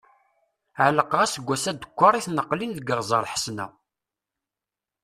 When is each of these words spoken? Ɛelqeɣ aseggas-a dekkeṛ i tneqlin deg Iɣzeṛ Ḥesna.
Ɛelqeɣ 0.85 1.19
aseggas-a 1.25 1.71
dekkeṛ 1.81 2.13
i 2.15 2.21
tneqlin 2.25 2.71
deg 2.77 2.87
Iɣzeṛ 2.89 3.23
Ḥesna. 3.31 3.65